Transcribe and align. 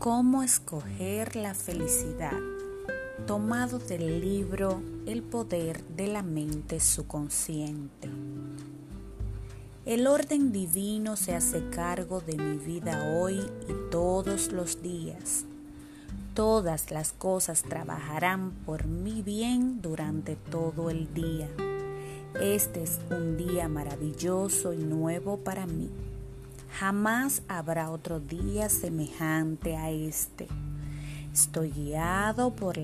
Cómo 0.00 0.42
escoger 0.42 1.36
la 1.36 1.52
felicidad, 1.52 2.40
tomado 3.26 3.78
del 3.78 4.22
libro 4.22 4.80
El 5.04 5.22
poder 5.22 5.84
de 5.88 6.06
la 6.06 6.22
mente 6.22 6.80
subconsciente. 6.80 8.08
El 9.84 10.06
orden 10.06 10.52
divino 10.52 11.18
se 11.18 11.34
hace 11.34 11.68
cargo 11.68 12.22
de 12.22 12.38
mi 12.38 12.56
vida 12.56 13.14
hoy 13.20 13.40
y 13.68 13.90
todos 13.90 14.52
los 14.52 14.80
días. 14.80 15.44
Todas 16.32 16.90
las 16.90 17.12
cosas 17.12 17.62
trabajarán 17.62 18.52
por 18.64 18.86
mi 18.86 19.20
bien 19.20 19.82
durante 19.82 20.34
todo 20.34 20.88
el 20.88 21.12
día. 21.12 21.50
Este 22.40 22.84
es 22.84 23.00
un 23.10 23.36
día 23.36 23.68
maravilloso 23.68 24.72
y 24.72 24.78
nuevo 24.78 25.36
para 25.36 25.66
mí. 25.66 25.90
Jamás 26.78 27.42
habrá 27.48 27.90
otro 27.90 28.20
día 28.20 28.68
semejante 28.68 29.76
a 29.76 29.90
este. 29.90 30.48
Estoy 31.32 31.70
guiado 31.70 32.54
por, 32.54 32.78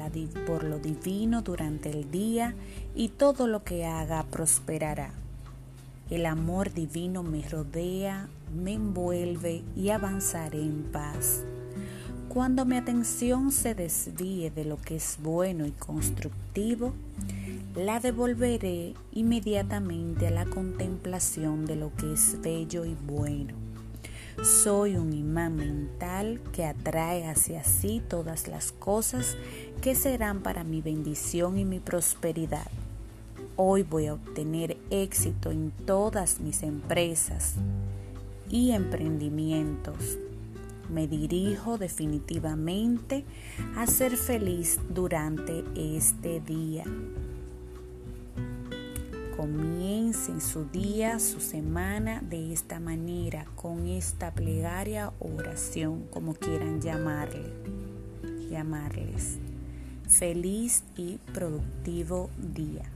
por 0.47 0.65
lo 0.65 0.79
divino 0.79 1.43
durante 1.43 1.91
el 1.91 2.11
día 2.11 2.55
y 2.95 3.09
todo 3.09 3.47
lo 3.47 3.65
que 3.65 3.87
haga 3.87 4.25
prosperará. 4.25 5.11
El 6.11 6.27
amor 6.27 6.73
divino 6.73 7.23
me 7.23 7.49
rodea, 7.49 8.29
me 8.55 8.75
envuelve 8.75 9.65
y 9.75 9.91
avanzaré 9.91 10.61
en 10.61 10.85
paz. 10.93 11.43
Cuando 12.29 12.65
mi 12.65 12.77
atención 12.77 13.51
se 13.51 13.75
desvíe 13.75 14.51
de 14.51 14.65
lo 14.65 14.77
que 14.77 14.97
es 14.97 15.19
bueno 15.23 15.67
y 15.67 15.73
constructivo, 15.73 16.93
la 17.75 17.99
devolveré 17.99 18.95
inmediatamente 19.13 20.29
a 20.29 20.31
la 20.31 20.45
contemplación 20.45 21.67
de 21.67 21.77
lo 21.77 21.93
que 21.97 22.13
es 22.13 22.41
bello 22.41 22.85
y 22.85 22.95
bueno. 22.95 23.55
Soy 24.43 24.97
un 24.97 25.15
imán 25.15 25.57
mental 25.57 26.41
que 26.53 26.67
atrae 26.67 27.27
hacia 27.27 27.65
sí 27.65 28.03
todas 28.07 28.49
las 28.49 28.71
cosas 28.71 29.35
que 29.81 29.95
serán 29.95 30.43
para 30.43 30.63
mi 30.63 30.83
bendición 30.83 31.59
y 31.59 31.65
mi 31.65 31.81
prosperidad. 31.81 32.71
Hoy 33.57 33.83
voy 33.83 34.09
a 34.09 34.15
obtener 34.15 34.77
éxito 34.91 35.51
en 35.51 35.71
todas 35.71 36.41
mis 36.41 36.63
empresas 36.63 37.55
y 38.51 38.73
emprendimientos. 38.73 40.19
Me 40.91 41.09
dirijo 41.09 41.79
definitivamente 41.79 43.25
a 43.75 43.87
ser 43.87 44.19
feliz 44.19 44.79
durante 44.91 45.65
este 45.75 46.41
día 46.41 46.85
comiencen 49.37 50.41
su 50.41 50.65
día, 50.65 51.19
su 51.19 51.41
semana 51.41 52.23
de 52.23 52.53
esta 52.53 52.81
manera, 52.81 53.45
con 53.55 53.87
esta 53.87 54.33
plegaria 54.33 55.13
oración, 55.19 56.07
como 56.11 56.35
quieran 56.35 56.81
llamarle, 56.81 57.53
llamarles. 58.51 59.39
Feliz 60.09 60.85
y 60.97 61.19
productivo 61.35 62.31
día. 62.39 62.96